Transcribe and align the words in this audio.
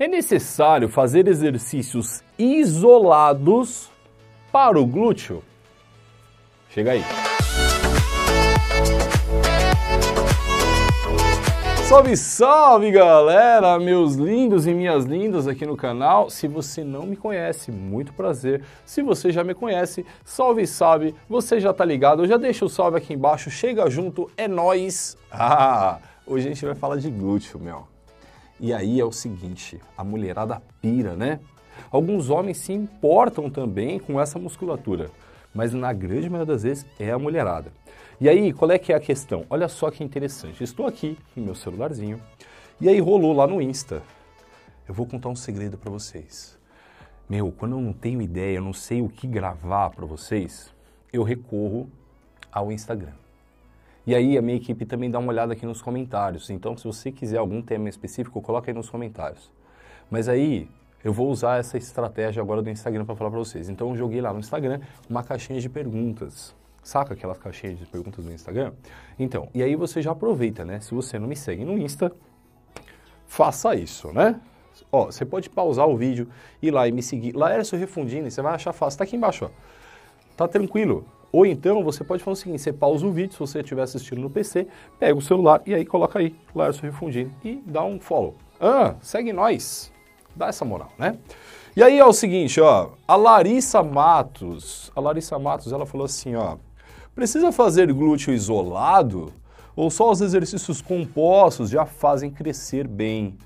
É 0.00 0.06
necessário 0.06 0.88
fazer 0.88 1.26
exercícios 1.26 2.22
isolados 2.38 3.90
para 4.52 4.78
o 4.78 4.86
glúteo? 4.86 5.42
Chega 6.70 6.92
aí. 6.92 7.02
Salve, 11.88 12.16
salve 12.16 12.92
galera, 12.92 13.76
meus 13.80 14.14
lindos 14.14 14.68
e 14.68 14.72
minhas 14.72 15.04
lindas 15.04 15.48
aqui 15.48 15.66
no 15.66 15.76
canal. 15.76 16.30
Se 16.30 16.46
você 16.46 16.84
não 16.84 17.04
me 17.04 17.16
conhece, 17.16 17.72
muito 17.72 18.12
prazer. 18.12 18.62
Se 18.86 19.02
você 19.02 19.32
já 19.32 19.42
me 19.42 19.52
conhece, 19.52 20.06
salve, 20.24 20.64
salve. 20.64 21.12
Você 21.28 21.58
já 21.58 21.72
tá 21.72 21.84
ligado? 21.84 22.24
Já 22.24 22.36
deixa 22.36 22.64
o 22.64 22.68
salve 22.68 22.98
aqui 22.98 23.14
embaixo, 23.14 23.50
chega 23.50 23.90
junto, 23.90 24.30
é 24.36 24.46
nós. 24.46 25.18
Ah, 25.28 25.98
hoje 26.24 26.46
a 26.46 26.50
gente 26.50 26.64
vai 26.64 26.76
falar 26.76 26.98
de 26.98 27.10
glúteo, 27.10 27.58
meu. 27.58 27.97
E 28.60 28.72
aí 28.72 28.98
é 29.00 29.04
o 29.04 29.12
seguinte, 29.12 29.80
a 29.96 30.02
mulherada 30.02 30.60
pira, 30.80 31.14
né? 31.14 31.40
Alguns 31.90 32.28
homens 32.28 32.58
se 32.58 32.72
importam 32.72 33.48
também 33.48 33.98
com 33.98 34.20
essa 34.20 34.38
musculatura, 34.38 35.10
mas 35.54 35.72
na 35.72 35.92
grande 35.92 36.28
maioria 36.28 36.54
das 36.54 36.64
vezes 36.64 36.86
é 36.98 37.10
a 37.10 37.18
mulherada. 37.18 37.72
E 38.20 38.28
aí, 38.28 38.52
qual 38.52 38.70
é 38.72 38.78
que 38.78 38.92
é 38.92 38.96
a 38.96 39.00
questão? 39.00 39.44
Olha 39.48 39.68
só 39.68 39.92
que 39.92 40.02
interessante. 40.02 40.64
Estou 40.64 40.86
aqui 40.86 41.16
no 41.36 41.44
meu 41.44 41.54
celularzinho 41.54 42.20
e 42.80 42.88
aí 42.88 42.98
rolou 42.98 43.32
lá 43.32 43.46
no 43.46 43.62
Insta. 43.62 44.02
Eu 44.88 44.94
vou 44.94 45.06
contar 45.06 45.28
um 45.28 45.36
segredo 45.36 45.78
para 45.78 45.90
vocês. 45.90 46.58
Meu, 47.28 47.52
quando 47.52 47.76
eu 47.76 47.80
não 47.80 47.92
tenho 47.92 48.20
ideia, 48.20 48.56
eu 48.56 48.62
não 48.62 48.72
sei 48.72 49.02
o 49.02 49.08
que 49.08 49.26
gravar 49.26 49.90
para 49.90 50.04
vocês, 50.04 50.74
eu 51.12 51.22
recorro 51.22 51.88
ao 52.50 52.72
Instagram. 52.72 53.12
E 54.08 54.14
aí 54.14 54.38
a 54.38 54.40
minha 54.40 54.56
equipe 54.56 54.86
também 54.86 55.10
dá 55.10 55.18
uma 55.18 55.28
olhada 55.28 55.52
aqui 55.52 55.66
nos 55.66 55.82
comentários. 55.82 56.48
Então, 56.48 56.74
se 56.74 56.84
você 56.84 57.12
quiser 57.12 57.36
algum 57.36 57.60
tema 57.60 57.90
específico, 57.90 58.40
coloca 58.40 58.70
aí 58.70 58.74
nos 58.74 58.88
comentários. 58.88 59.52
Mas 60.10 60.30
aí 60.30 60.66
eu 61.04 61.12
vou 61.12 61.28
usar 61.28 61.58
essa 61.58 61.76
estratégia 61.76 62.42
agora 62.42 62.62
do 62.62 62.70
Instagram 62.70 63.04
para 63.04 63.14
falar 63.14 63.28
para 63.28 63.38
vocês. 63.38 63.68
Então, 63.68 63.90
eu 63.90 63.96
joguei 63.96 64.22
lá 64.22 64.32
no 64.32 64.38
Instagram 64.38 64.80
uma 65.10 65.22
caixinha 65.22 65.60
de 65.60 65.68
perguntas. 65.68 66.56
Saca 66.82 67.12
aquelas 67.12 67.36
caixinhas 67.36 67.78
de 67.78 67.84
perguntas 67.84 68.24
no 68.24 68.32
Instagram? 68.32 68.72
Então, 69.18 69.50
e 69.52 69.62
aí 69.62 69.76
você 69.76 70.00
já 70.00 70.12
aproveita, 70.12 70.64
né? 70.64 70.80
Se 70.80 70.94
você 70.94 71.18
não 71.18 71.28
me 71.28 71.36
segue 71.36 71.62
no 71.62 71.76
Insta, 71.76 72.10
faça 73.26 73.74
isso, 73.74 74.10
né? 74.10 74.40
Ó, 74.90 75.04
você 75.04 75.26
pode 75.26 75.50
pausar 75.50 75.86
o 75.86 75.98
vídeo, 75.98 76.30
ir 76.62 76.70
lá 76.70 76.88
e 76.88 76.92
me 76.92 77.02
seguir. 77.02 77.36
Laércio 77.36 77.78
Refundini, 77.78 78.30
você 78.30 78.40
vai 78.40 78.54
achar 78.54 78.72
fácil. 78.72 78.96
Tá 78.96 79.04
aqui 79.04 79.16
embaixo, 79.16 79.44
ó. 79.44 79.50
Tá 80.34 80.48
tranquilo. 80.48 81.04
Ou 81.30 81.44
então 81.44 81.84
você 81.84 82.02
pode 82.02 82.22
fazer 82.22 82.32
o 82.32 82.36
seguinte, 82.36 82.62
você 82.62 82.72
pausa 82.72 83.06
o 83.06 83.12
vídeo, 83.12 83.32
se 83.32 83.38
você 83.38 83.60
estiver 83.60 83.82
assistindo 83.82 84.20
no 84.20 84.30
PC, 84.30 84.66
pega 84.98 85.16
o 85.16 85.20
celular 85.20 85.60
e 85.66 85.74
aí 85.74 85.84
coloca 85.84 86.18
aí, 86.18 86.34
Lárcio 86.54 86.82
Refundini, 86.82 87.30
e 87.44 87.62
dá 87.66 87.84
um 87.84 88.00
follow. 88.00 88.34
Ah, 88.60 88.94
segue 89.00 89.32
nós. 89.32 89.92
Dá 90.34 90.48
essa 90.48 90.64
moral, 90.64 90.90
né? 90.98 91.18
E 91.76 91.82
aí 91.82 91.98
é 91.98 92.04
o 92.04 92.12
seguinte, 92.12 92.60
ó, 92.60 92.90
a 93.06 93.14
Larissa 93.14 93.82
Matos, 93.82 94.90
a 94.96 95.00
Larissa 95.00 95.38
Matos, 95.38 95.72
ela 95.72 95.86
falou 95.86 96.06
assim, 96.06 96.34
ó, 96.34 96.56
precisa 97.14 97.52
fazer 97.52 97.92
glúteo 97.92 98.32
isolado 98.32 99.32
ou 99.76 99.90
só 99.90 100.10
os 100.10 100.20
exercícios 100.20 100.80
compostos 100.80 101.70
já 101.70 101.86
fazem 101.86 102.30
crescer 102.30 102.88
bem? 102.88 103.36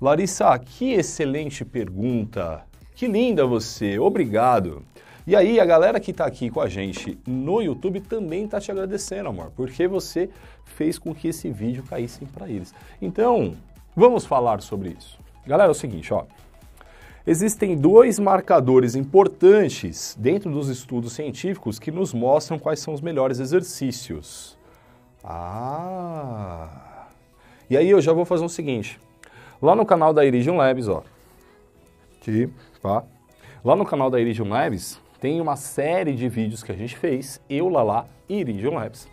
Larissa, 0.00 0.58
que 0.58 0.94
excelente 0.94 1.64
pergunta. 1.64 2.64
Que 2.96 3.06
linda 3.06 3.46
você, 3.46 3.96
obrigado. 3.96 4.82
E 5.24 5.36
aí, 5.36 5.60
a 5.60 5.64
galera 5.64 6.00
que 6.00 6.10
está 6.10 6.26
aqui 6.26 6.50
com 6.50 6.60
a 6.60 6.68
gente 6.68 7.16
no 7.24 7.62
YouTube 7.62 8.00
também 8.00 8.44
está 8.44 8.60
te 8.60 8.72
agradecendo, 8.72 9.28
amor, 9.28 9.52
porque 9.54 9.86
você 9.86 10.28
fez 10.64 10.98
com 10.98 11.14
que 11.14 11.28
esse 11.28 11.48
vídeo 11.48 11.84
caísse 11.84 12.24
para 12.26 12.48
eles. 12.48 12.74
Então, 13.00 13.54
vamos 13.94 14.26
falar 14.26 14.60
sobre 14.60 14.96
isso. 14.98 15.16
Galera, 15.46 15.68
é 15.68 15.70
o 15.70 15.74
seguinte, 15.74 16.12
ó. 16.12 16.24
Existem 17.24 17.76
dois 17.76 18.18
marcadores 18.18 18.96
importantes 18.96 20.16
dentro 20.18 20.50
dos 20.50 20.68
estudos 20.68 21.12
científicos 21.12 21.78
que 21.78 21.92
nos 21.92 22.12
mostram 22.12 22.58
quais 22.58 22.80
são 22.80 22.92
os 22.92 23.00
melhores 23.00 23.38
exercícios. 23.38 24.58
Ah! 25.22 27.06
E 27.70 27.76
aí 27.76 27.88
eu 27.88 28.00
já 28.00 28.12
vou 28.12 28.24
fazer 28.24 28.44
o 28.44 28.48
seguinte. 28.48 28.98
Lá 29.60 29.76
no 29.76 29.86
canal 29.86 30.12
da 30.12 30.24
Iridium 30.24 30.56
Labs, 30.56 30.88
ó. 30.88 31.04
Aqui, 32.20 32.52
tá? 32.82 33.04
Lá 33.64 33.76
no 33.76 33.84
canal 33.84 34.10
da 34.10 34.20
Iridium 34.20 34.48
Labs, 34.48 35.00
tem 35.22 35.40
uma 35.40 35.54
série 35.54 36.14
de 36.14 36.28
vídeos 36.28 36.64
que 36.64 36.72
a 36.72 36.74
gente 36.74 36.96
fez, 36.96 37.40
eu, 37.48 37.68
Lala 37.68 38.08
e 38.28 38.40
Iridium 38.40 38.74
Labs, 38.74 39.06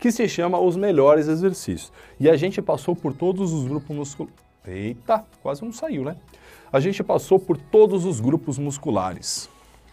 que 0.00 0.10
se 0.10 0.26
chama 0.26 0.58
Os 0.58 0.78
Melhores 0.78 1.28
Exercícios. 1.28 1.92
E 2.18 2.30
a 2.30 2.36
gente 2.36 2.62
passou 2.62 2.96
por 2.96 3.12
todos 3.12 3.52
os 3.52 3.68
grupos 3.68 3.94
musculares. 3.94 4.34
Eita, 4.66 5.26
quase 5.42 5.62
não 5.62 5.74
saiu, 5.74 6.04
né? 6.04 6.16
A 6.72 6.80
gente 6.80 7.04
passou 7.04 7.38
por 7.38 7.58
todos 7.58 8.06
os 8.06 8.18
grupos 8.18 8.56
musculares. 8.56 9.50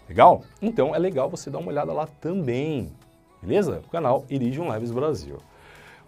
Legal? 0.08 0.44
Então 0.62 0.96
é 0.96 0.98
legal 0.98 1.30
você 1.30 1.50
dar 1.50 1.60
uma 1.60 1.72
olhada 1.72 1.92
lá 1.92 2.08
também. 2.08 2.90
Beleza? 3.42 3.84
O 3.86 3.90
canal 3.90 4.24
Iridium 4.30 4.70
Labs 4.70 4.92
Brasil. 4.92 5.40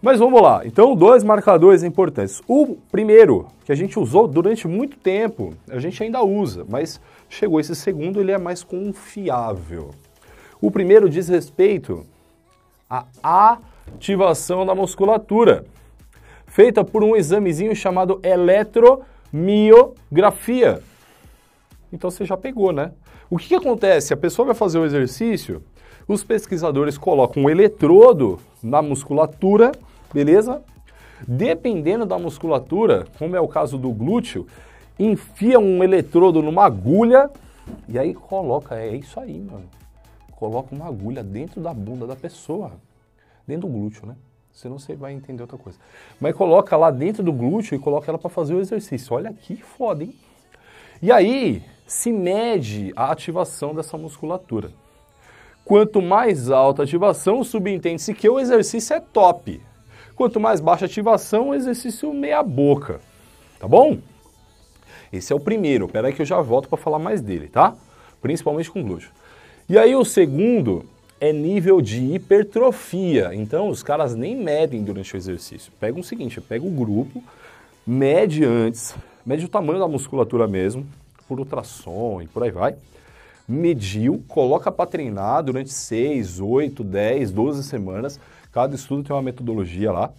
Mas 0.00 0.18
vamos 0.18 0.40
lá. 0.42 0.62
Então, 0.64 0.94
dois 0.94 1.22
marcadores 1.24 1.82
importantes. 1.82 2.40
O 2.46 2.76
primeiro, 2.90 3.46
que 3.64 3.72
a 3.72 3.74
gente 3.74 3.98
usou 3.98 4.28
durante 4.28 4.68
muito 4.68 4.98
tempo, 4.98 5.54
a 5.70 5.78
gente 5.78 6.02
ainda 6.02 6.22
usa, 6.22 6.66
mas 6.68 7.00
chegou 7.28 7.58
esse 7.58 7.74
segundo, 7.74 8.20
ele 8.20 8.32
é 8.32 8.38
mais 8.38 8.62
confiável. 8.62 9.90
O 10.60 10.70
primeiro 10.70 11.08
diz 11.08 11.28
respeito 11.28 12.04
à 13.22 13.58
ativação 13.94 14.66
da 14.66 14.74
musculatura, 14.74 15.64
feita 16.46 16.84
por 16.84 17.02
um 17.02 17.16
examezinho 17.16 17.74
chamado 17.74 18.20
eletromiografia. 18.22 20.82
Então 21.92 22.10
você 22.10 22.24
já 22.24 22.36
pegou, 22.36 22.72
né? 22.72 22.92
O 23.28 23.38
que, 23.38 23.48
que 23.48 23.54
acontece? 23.54 24.14
A 24.14 24.16
pessoa 24.16 24.46
vai 24.46 24.54
fazer 24.54 24.78
o 24.78 24.84
exercício, 24.84 25.62
os 26.06 26.22
pesquisadores 26.22 26.96
colocam 26.96 27.42
um 27.44 27.50
eletrodo 27.50 28.38
na 28.62 28.80
musculatura, 28.80 29.72
beleza? 30.12 30.62
Dependendo 31.26 32.04
da 32.04 32.18
musculatura, 32.18 33.06
como 33.18 33.34
é 33.34 33.40
o 33.40 33.48
caso 33.48 33.78
do 33.78 33.90
glúteo, 33.90 34.46
enfia 34.98 35.58
um 35.58 35.82
eletrodo 35.82 36.42
numa 36.42 36.64
agulha 36.64 37.30
e 37.88 37.98
aí 37.98 38.14
coloca, 38.14 38.76
é 38.76 38.94
isso 38.94 39.18
aí, 39.18 39.40
mano. 39.40 39.64
Coloca 40.32 40.74
uma 40.74 40.86
agulha 40.86 41.22
dentro 41.22 41.60
da 41.60 41.72
bunda 41.72 42.06
da 42.06 42.14
pessoa, 42.14 42.72
dentro 43.46 43.66
do 43.68 43.72
glúteo, 43.72 44.06
né? 44.06 44.16
Senão 44.52 44.78
você 44.78 44.94
vai 44.94 45.12
entender 45.12 45.42
outra 45.42 45.58
coisa. 45.58 45.78
Mas 46.20 46.34
coloca 46.34 46.76
lá 46.76 46.90
dentro 46.90 47.22
do 47.22 47.32
glúteo 47.32 47.74
e 47.74 47.78
coloca 47.78 48.10
ela 48.10 48.18
para 48.18 48.30
fazer 48.30 48.54
o 48.54 48.60
exercício. 48.60 49.14
Olha 49.14 49.32
que 49.32 49.56
foda, 49.56 50.04
hein? 50.04 50.14
E 51.02 51.12
aí 51.12 51.62
se 51.86 52.10
mede 52.10 52.92
a 52.96 53.10
ativação 53.10 53.74
dessa 53.74 53.96
musculatura. 53.96 54.70
Quanto 55.64 56.00
mais 56.00 56.50
alta 56.50 56.82
a 56.82 56.84
ativação, 56.84 57.42
subentende-se 57.44 58.14
que 58.14 58.28
o 58.28 58.40
exercício 58.40 58.94
é 58.94 59.00
top. 59.00 59.60
Quanto 60.16 60.40
mais 60.40 60.60
baixa 60.60 60.86
ativação, 60.86 61.54
exercício 61.54 62.12
meia 62.14 62.42
boca. 62.42 63.00
Tá 63.60 63.68
bom? 63.68 63.98
Esse 65.12 65.30
é 65.30 65.36
o 65.36 65.40
primeiro. 65.40 65.84
Espera 65.84 66.08
aí 66.08 66.14
que 66.14 66.22
eu 66.22 66.26
já 66.26 66.40
volto 66.40 66.70
para 66.70 66.78
falar 66.78 66.98
mais 66.98 67.20
dele, 67.20 67.48
tá? 67.48 67.74
Principalmente 68.22 68.70
com 68.70 68.82
glúteo. 68.82 69.10
E 69.68 69.78
aí 69.78 69.94
o 69.94 70.04
segundo 70.06 70.86
é 71.20 71.34
nível 71.34 71.82
de 71.82 72.14
hipertrofia. 72.14 73.34
Então 73.34 73.68
os 73.68 73.82
caras 73.82 74.14
nem 74.14 74.34
medem 74.34 74.82
durante 74.82 75.14
o 75.14 75.18
exercício. 75.18 75.70
Pega 75.78 76.00
o 76.00 76.02
seguinte, 76.02 76.40
pega 76.40 76.66
o 76.66 76.70
grupo, 76.70 77.22
mede 77.86 78.42
antes, 78.42 78.94
mede 79.24 79.44
o 79.44 79.48
tamanho 79.48 79.78
da 79.78 79.86
musculatura 79.86 80.48
mesmo, 80.48 80.86
por 81.28 81.38
ultrassom 81.38 82.22
e 82.22 82.26
por 82.26 82.42
aí 82.42 82.50
vai. 82.50 82.74
Mediu, 83.48 84.24
coloca 84.26 84.72
para 84.72 84.90
treinar 84.90 85.42
durante 85.42 85.70
6, 85.70 86.40
8, 86.40 86.82
10, 86.82 87.30
12 87.30 87.62
semanas. 87.64 88.18
Cada 88.52 88.74
estudo 88.74 89.04
tem 89.04 89.14
uma 89.14 89.22
metodologia 89.22 89.92
lá. 89.92 90.12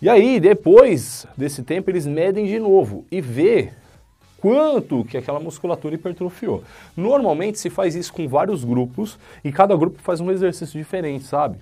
E 0.00 0.08
aí, 0.08 0.38
depois 0.38 1.26
desse 1.36 1.62
tempo, 1.62 1.90
eles 1.90 2.06
medem 2.06 2.46
de 2.46 2.58
novo 2.58 3.04
e 3.10 3.20
vê 3.20 3.72
quanto 4.38 5.02
que 5.04 5.16
aquela 5.16 5.40
musculatura 5.40 5.94
hipertrofiou. 5.94 6.62
Normalmente 6.94 7.58
se 7.58 7.70
faz 7.70 7.94
isso 7.94 8.12
com 8.12 8.28
vários 8.28 8.62
grupos 8.62 9.18
e 9.42 9.50
cada 9.50 9.74
grupo 9.74 9.98
faz 10.02 10.20
um 10.20 10.30
exercício 10.30 10.78
diferente, 10.78 11.24
sabe? 11.24 11.56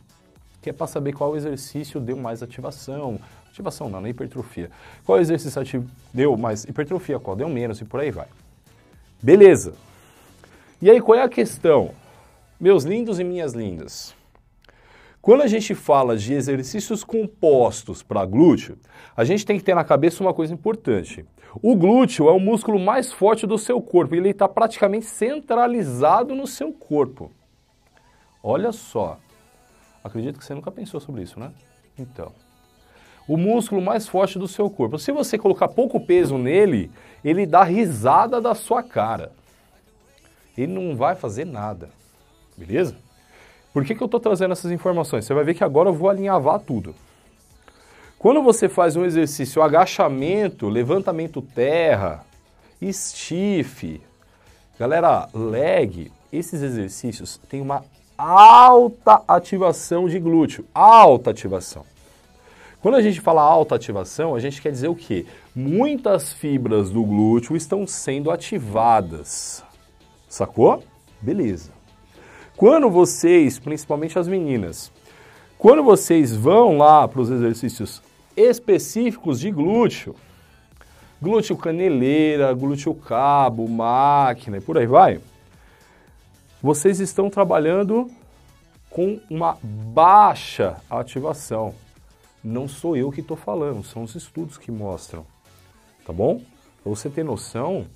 Que 0.61 0.71
é 0.71 0.73
para 0.73 0.89
saber 0.89 1.13
qual 1.13 1.37
exercício 1.37 2.01
deu 2.01 2.17
mais 2.17 2.43
ativação. 2.43 3.21
Ativação 3.51 3.89
não, 3.89 4.01
não 4.01 4.07
é 4.09 4.11
hipertrofia. 4.11 4.71
Qual 5.07 5.21
exercício 5.21 5.87
deu 6.13 6.37
mais 6.37 6.65
hipertrofia, 6.65 7.21
qual 7.21 7.37
deu 7.37 7.49
menos 7.49 7.81
e 7.81 7.85
por 7.85 8.01
aí 8.01 8.11
vai. 8.11 8.27
Beleza. 9.23 9.75
E 10.83 10.91
aí 10.91 11.01
qual 11.01 11.17
é 11.17 11.23
a 11.23 11.29
questão? 11.29 11.93
Meus 12.59 12.83
lindos 12.83 13.21
e 13.21 13.25
minhas 13.25 13.53
lindas. 13.53 14.17
Quando 15.21 15.43
a 15.43 15.47
gente 15.47 15.77
fala 15.77 16.17
de 16.17 16.35
exercícios 16.35 17.05
compostos 17.05 18.03
para 18.03 18.27
glúteo, 18.27 18.77
a 19.17 19.23
gente 19.23 19.47
tem 19.47 19.57
que 19.57 19.65
ter 19.65 19.77
na 19.77 19.85
cabeça 19.85 20.25
uma 20.25 20.35
coisa 20.35 20.53
importante. 20.53 21.25
O 21.63 21.77
glúteo 21.77 22.29
é 22.29 22.33
o 22.33 22.41
músculo 22.41 22.81
mais 22.81 23.13
forte 23.13 23.47
do 23.47 23.57
seu 23.59 23.81
corpo, 23.81 24.17
ele 24.17 24.31
está 24.31 24.49
praticamente 24.49 25.07
centralizado 25.07 26.35
no 26.35 26.49
seu 26.49 26.73
corpo. 26.73 27.31
Olha 28.43 28.73
só, 28.73 29.21
acredito 30.03 30.37
que 30.41 30.45
você 30.45 30.53
nunca 30.53 30.73
pensou 30.73 30.99
sobre 30.99 31.23
isso, 31.23 31.39
né? 31.39 31.53
Então, 31.97 32.33
o 33.29 33.37
músculo 33.37 33.81
mais 33.81 34.09
forte 34.09 34.37
do 34.37 34.49
seu 34.49 34.69
corpo. 34.69 34.99
Se 34.99 35.13
você 35.13 35.39
colocar 35.39 35.69
pouco 35.69 36.01
peso 36.01 36.37
nele, 36.37 36.91
ele 37.25 37.47
dá 37.47 37.63
risada 37.63 38.41
da 38.41 38.53
sua 38.53 38.83
cara. 38.83 39.31
Ele 40.57 40.73
não 40.73 40.97
vai 40.97 41.15
fazer 41.15 41.45
nada. 41.45 41.91
Beleza? 42.57 42.97
Por 43.73 43.85
que, 43.85 43.95
que 43.95 44.03
eu 44.03 44.07
estou 44.07 44.21
trazendo 44.21 44.53
essas 44.53 44.71
informações? 44.71 45.25
Você 45.25 45.33
vai 45.33 45.45
ver 45.45 45.55
que 45.55 45.65
agora 45.65 45.89
eu 45.89 45.95
vou 45.95 46.11
alinhavar 46.11 46.61
tudo. 46.61 46.95
Quando 48.19 48.43
você 48.43 48.69
faz 48.69 48.95
um 48.95 49.05
exercício 49.05 49.63
agachamento, 49.63 50.69
levantamento 50.69 51.43
terra, 51.43 52.25
stiff, 52.93 54.01
galera, 54.79 55.29
leg, 55.35 56.13
esses 56.33 56.63
exercícios 56.63 57.41
têm 57.49 57.61
uma 57.61 57.83
alta 58.17 59.23
ativação 59.27 60.09
de 60.09 60.19
glúteo, 60.21 60.65
alta 60.73 61.31
ativação. 61.31 61.85
Quando 62.81 62.97
a 62.97 63.03
gente 63.03 63.21
fala 63.21 63.43
alta 63.43 63.75
ativação, 63.75 64.35
a 64.35 64.41
gente 64.41 64.61
quer 64.61 64.71
dizer 64.71 64.89
o 64.89 64.95
quê? 64.95 65.25
Muitas 65.55 66.33
fibras 66.33 66.91
do 66.91 67.03
glúteo 67.05 67.57
estão 67.57 67.87
sendo 67.87 68.31
ativadas. 68.31 69.65
Sacou? 70.33 70.83
Beleza. 71.21 71.73
Quando 72.57 72.89
vocês, 72.89 73.59
principalmente 73.59 74.19
as 74.19 74.27
meninas, 74.27 74.91
quando 75.59 75.83
vocês 75.83 76.35
vão 76.35 76.79
lá 76.79 77.07
para 77.07 77.21
os 77.21 77.29
exercícios 77.29 78.01
específicos 78.35 79.39
de 79.39 79.51
glúteo, 79.51 80.17
glúteo 81.21 81.55
caneleira, 81.55 82.51
glúteo 82.55 82.95
cabo, 82.95 83.69
máquina 83.69 84.57
e 84.57 84.61
por 84.63 84.79
aí 84.79 84.87
vai, 84.87 85.21
vocês 86.63 86.99
estão 86.99 87.29
trabalhando 87.29 88.11
com 88.89 89.21
uma 89.29 89.59
baixa 89.63 90.79
ativação. 90.89 91.75
Não 92.43 92.67
sou 92.67 92.97
eu 92.97 93.13
que 93.13 93.21
estou 93.21 93.37
falando, 93.37 93.85
são 93.85 94.03
os 94.03 94.15
estudos 94.15 94.57
que 94.57 94.73
mostram. 94.73 95.27
Tá 96.07 96.13
bom? 96.13 96.41
Para 96.83 96.89
você 96.91 97.11
ter 97.11 97.23
noção, 97.23 97.87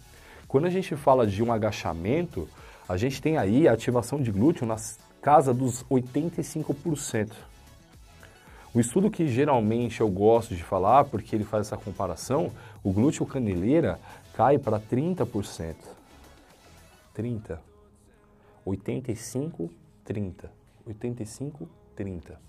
quando 0.57 0.65
a 0.65 0.71
gente 0.71 0.97
fala 0.97 1.27
de 1.27 1.43
um 1.43 1.53
agachamento, 1.53 2.49
a 2.89 2.97
gente 2.97 3.21
tem 3.21 3.37
aí 3.37 3.69
a 3.69 3.75
ativação 3.75 4.23
de 4.23 4.33
glúteo 4.33 4.67
na 4.67 4.77
casa 5.21 5.53
dos 5.53 5.85
85%. 5.85 7.33
O 8.73 8.81
estudo 8.81 9.11
que 9.11 9.29
geralmente 9.29 10.01
eu 10.01 10.09
gosto 10.09 10.57
de 10.57 10.65
falar, 10.65 11.05
porque 11.05 11.37
ele 11.37 11.45
faz 11.45 11.67
essa 11.67 11.77
comparação, 11.77 12.51
o 12.83 12.91
glúteo 12.91 13.27
caneleira 13.27 14.01
cai 14.33 14.57
para 14.57 14.81
30%. 14.81 15.77
30. 17.13 17.61
85, 18.65 19.71
30. 20.07 20.51
85, 20.87 21.69
30. 21.95 22.41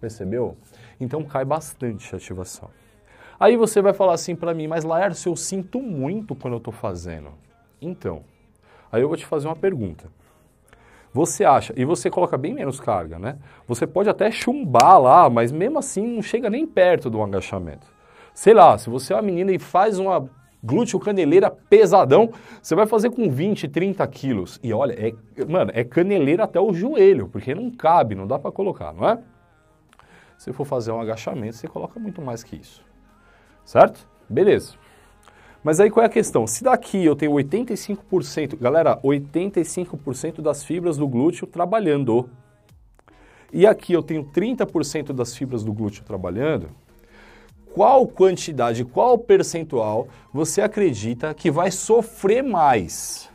Percebeu? 0.00 0.56
Então 0.98 1.22
cai 1.22 1.44
bastante 1.44 2.12
a 2.12 2.18
ativação. 2.18 2.68
Aí 3.38 3.56
você 3.56 3.82
vai 3.82 3.92
falar 3.92 4.14
assim 4.14 4.36
para 4.36 4.54
mim, 4.54 4.66
mas 4.66 4.84
Laércio, 4.84 5.30
eu 5.30 5.36
sinto 5.36 5.80
muito 5.80 6.34
quando 6.34 6.54
eu 6.54 6.58
estou 6.58 6.72
fazendo. 6.72 7.30
Então, 7.80 8.22
aí 8.90 9.02
eu 9.02 9.08
vou 9.08 9.16
te 9.16 9.26
fazer 9.26 9.48
uma 9.48 9.56
pergunta. 9.56 10.08
Você 11.12 11.44
acha, 11.44 11.72
e 11.76 11.84
você 11.84 12.10
coloca 12.10 12.36
bem 12.36 12.52
menos 12.52 12.80
carga, 12.80 13.18
né? 13.18 13.38
Você 13.68 13.86
pode 13.86 14.08
até 14.08 14.30
chumbar 14.32 15.00
lá, 15.00 15.30
mas 15.30 15.52
mesmo 15.52 15.78
assim 15.78 16.04
não 16.04 16.22
chega 16.22 16.50
nem 16.50 16.66
perto 16.66 17.08
do 17.08 17.22
agachamento. 17.22 17.86
Sei 18.34 18.52
lá, 18.52 18.76
se 18.76 18.90
você 18.90 19.12
é 19.12 19.16
uma 19.16 19.22
menina 19.22 19.52
e 19.52 19.58
faz 19.60 20.00
uma 20.00 20.28
glúteo 20.60 20.98
caneleira 20.98 21.50
pesadão, 21.50 22.30
você 22.60 22.74
vai 22.74 22.86
fazer 22.86 23.10
com 23.10 23.30
20, 23.30 23.68
30 23.68 24.04
quilos. 24.08 24.58
E 24.60 24.72
olha, 24.72 24.92
é, 24.94 25.44
mano, 25.44 25.70
é 25.72 25.84
caneleira 25.84 26.44
até 26.44 26.58
o 26.58 26.72
joelho, 26.72 27.28
porque 27.28 27.54
não 27.54 27.70
cabe, 27.70 28.16
não 28.16 28.26
dá 28.26 28.38
para 28.38 28.50
colocar, 28.50 28.92
não 28.92 29.08
é? 29.08 29.18
Se 30.36 30.52
for 30.52 30.64
fazer 30.64 30.90
um 30.90 31.00
agachamento, 31.00 31.56
você 31.56 31.68
coloca 31.68 32.00
muito 32.00 32.20
mais 32.20 32.42
que 32.42 32.56
isso. 32.56 32.82
Certo? 33.64 34.06
Beleza. 34.28 34.74
Mas 35.62 35.80
aí 35.80 35.90
qual 35.90 36.02
é 36.02 36.06
a 36.06 36.10
questão? 36.10 36.46
Se 36.46 36.62
daqui 36.62 37.04
eu 37.04 37.16
tenho 37.16 37.32
85%, 37.32 38.58
galera, 38.58 38.98
85% 39.02 40.42
das 40.42 40.62
fibras 40.62 40.98
do 40.98 41.08
glúteo 41.08 41.46
trabalhando, 41.46 42.28
e 43.50 43.66
aqui 43.66 43.92
eu 43.92 44.02
tenho 44.02 44.24
30% 44.24 45.12
das 45.12 45.34
fibras 45.34 45.64
do 45.64 45.72
glúteo 45.72 46.04
trabalhando, 46.04 46.68
qual 47.72 48.06
quantidade, 48.06 48.84
qual 48.84 49.18
percentual 49.18 50.06
você 50.32 50.60
acredita 50.60 51.32
que 51.32 51.50
vai 51.50 51.70
sofrer 51.70 52.42
mais? 52.42 53.30